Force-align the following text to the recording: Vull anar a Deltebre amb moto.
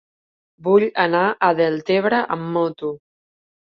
Vull 0.67 0.85
anar 1.05 1.23
a 1.29 1.53
Deltebre 1.61 2.25
amb 2.39 2.53
moto. 2.59 2.95